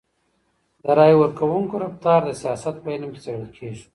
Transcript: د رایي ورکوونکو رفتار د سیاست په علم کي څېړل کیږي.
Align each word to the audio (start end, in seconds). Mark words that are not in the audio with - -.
د 0.83 0.85
رایي 0.97 1.15
ورکوونکو 1.19 1.75
رفتار 1.85 2.19
د 2.25 2.29
سیاست 2.41 2.75
په 2.83 2.89
علم 2.95 3.09
کي 3.13 3.19
څېړل 3.25 3.49
کیږي. 3.57 3.83